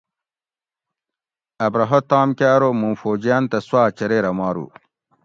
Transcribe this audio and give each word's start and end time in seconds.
ابرھہ 1.65 1.99
تام 2.09 2.29
کہ 2.37 2.45
ارو 2.53 2.71
مُو 2.79 2.89
فوجیان 2.99 3.43
تہ 3.51 3.57
سوآ 3.67 3.83
چریرہ 3.97 4.31
مارو 4.37 4.65